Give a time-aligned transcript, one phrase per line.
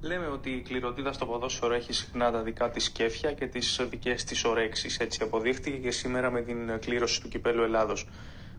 [0.00, 4.24] Λέμε ότι η κληροτίδα στο ποδόσφαιρο έχει συχνά τα δικά της κέφια και τις δικές
[4.24, 4.96] της ωρέξει.
[4.98, 8.08] Έτσι αποδείχτηκε και σήμερα με την κλήρωση του κυπέλου Ελλάδος.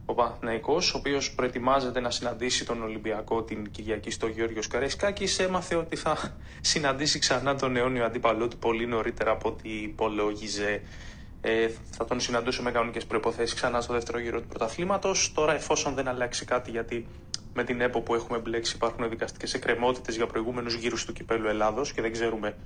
[0.05, 5.75] Ο Παναθυναϊκό, ο οποίος προετοιμάζεται να συναντήσει τον Ολυμπιακό την Κυριακή στο Γιώργο Καραϊσκάκη, έμαθε
[5.75, 6.18] ότι θα
[6.61, 10.81] συναντήσει ξανά τον αιώνιο αντίπαλό του πολύ νωρίτερα από ό,τι υπολόγιζε.
[11.41, 15.31] Ε, θα τον συναντούσε με κανονικές προποθέσει ξανά στο δεύτερο γύρο του πρωταθλήματος.
[15.33, 17.05] Τώρα, εφόσον δεν αλλάξει κάτι, γιατί
[17.57, 21.93] με την ΕΠΟ που έχουμε μπλέξει υπάρχουν δικαστικές εκκρεμότητες για προηγούμενους γύρους του κυπέλου Ελλάδος
[21.93, 22.57] και δεν ξέρουμε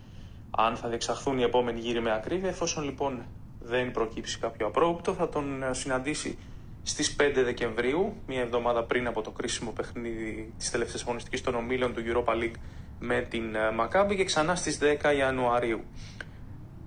[0.51, 2.49] αν θα διεξαχθούν οι επόμενοι γύροι με ακρίβεια.
[2.49, 3.25] Εφόσον λοιπόν
[3.59, 6.37] δεν προκύψει κάποιο απρόοπτο, θα τον ε, συναντήσει
[6.83, 11.93] στις 5 Δεκεμβρίου, μία εβδομάδα πριν από το κρίσιμο παιχνίδι της τελευταίας αγωνιστικής των ομίλων
[11.93, 12.59] του Europa League
[12.99, 15.79] με την ε, Μακάμπη και ξανά στις 10 Ιανουαρίου.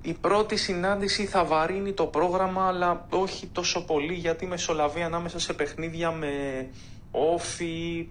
[0.02, 5.52] Η πρώτη συνάντηση θα βαρύνει το πρόγραμμα, αλλά όχι τόσο πολύ γιατί μεσολαβεί ανάμεσα σε
[5.52, 6.30] παιχνίδια με
[7.14, 8.08] όφη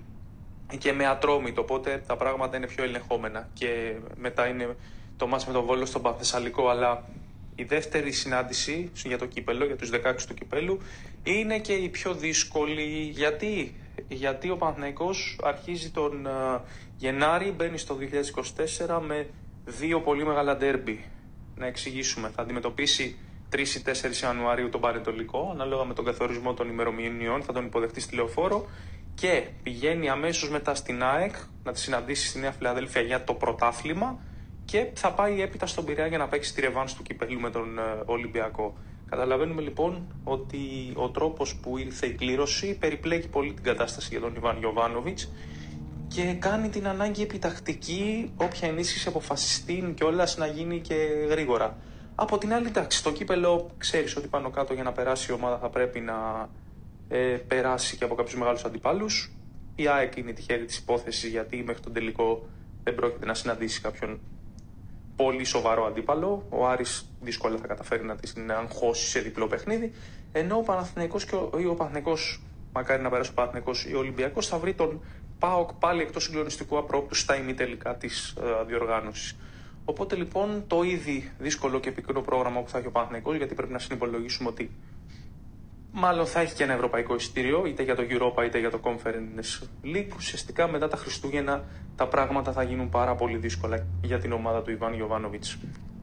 [0.78, 4.76] και με ατρόμητο, οπότε τα πράγματα είναι πιο ελεγχόμενα και μετά είναι
[5.18, 7.04] το μάτς με τον Βόλο στον Παθεσσαλικό, αλλά
[7.56, 10.80] η δεύτερη συνάντηση για το κύπελο, για τους 16 του κυπέλου,
[11.24, 13.10] είναι και η πιο δύσκολη.
[13.14, 13.76] Γιατί,
[14.08, 16.60] Γιατί ο Παναθηναϊκός αρχίζει τον uh,
[16.98, 17.98] Γενάρη, μπαίνει στο
[18.88, 19.28] 2024 με
[19.66, 21.06] δύο πολύ μεγάλα ντέρμπι.
[21.58, 23.18] Να εξηγήσουμε, θα αντιμετωπίσει
[23.54, 28.00] 3 ή 4 Ιανουαρίου τον Παρετολικό, ανάλογα με τον καθορισμό των ημερομηνιών, θα τον υποδεχτεί
[28.00, 28.66] στη λεωφόρο
[29.16, 34.20] και πηγαίνει αμέσως μετά στην ΑΕΚ να τη συναντήσει στη Νέα Φιλαδέλφια για το πρωτάθλημα
[34.66, 37.78] και θα πάει έπειτα στον Πειραιά για να παίξει τη ρεβάνς του κυπέλου με τον
[37.78, 38.78] ε, Ολυμπιακό.
[39.10, 40.60] Καταλαβαίνουμε λοιπόν ότι
[40.94, 45.32] ο τρόπος που ήρθε η κλήρωση περιπλέκει πολύ την κατάσταση για τον Ιβάν Γιωβάνοβιτς
[46.08, 50.96] και κάνει την ανάγκη επιτακτική όποια ενίσχυση αποφασιστεί και όλας να γίνει και
[51.30, 51.78] γρήγορα.
[52.16, 55.58] Από την άλλη, εντάξει, το κύπελο ξέρεις ότι πάνω κάτω για να περάσει η ομάδα
[55.58, 56.50] θα πρέπει να
[57.08, 59.32] ε, περάσει και από κάποιους μεγάλους αντιπάλους.
[59.76, 62.46] Η ΑΕΚ είναι τυχερή της υπόθεσης γιατί μέχρι τον τελικό
[62.84, 64.20] δεν πρόκειται να συναντήσει κάποιον
[65.16, 66.46] πολύ σοβαρό αντίπαλο.
[66.50, 69.94] Ο Άρης δύσκολα θα καταφέρει να την αγχώσει σε διπλό παιχνίδι.
[70.32, 72.42] Ενώ ο Παναθηναϊκός και ο, ή ο Παναθηναϊκός,
[72.74, 75.02] μακάρι να περάσει ο Παναθηναϊκός ή ο Ολυμπιακός, θα βρει τον
[75.40, 79.36] ΠΑΟΚ πάλι εκτός συγκλονιστικού απρόπτου στα ημιτελικά της ε, διοργάνωσης.
[79.86, 83.72] Οπότε λοιπόν το ήδη δύσκολο και πικρό πρόγραμμα που θα έχει ο Παναθηναϊκός, γιατί πρέπει
[83.72, 84.72] να συνυπολογίσουμε ότι
[85.92, 89.64] μάλλον θα έχει και ένα ευρωπαϊκό εισιτήριο, είτε για το Europa είτε για το Conference
[89.84, 90.16] League.
[90.16, 91.64] Ουσιαστικά μετά τα Χριστούγεννα
[91.96, 95.58] τα πράγματα θα γίνουν πάρα πολύ δύσκολα για την ομάδα του Ιβάν Γιοβάνοβιτς.